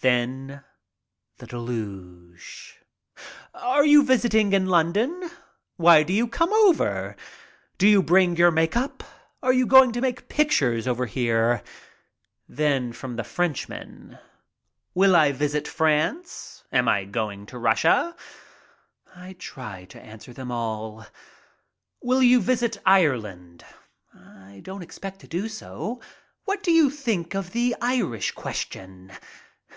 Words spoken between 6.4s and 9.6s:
over?" "Did you bring your make up?" "Are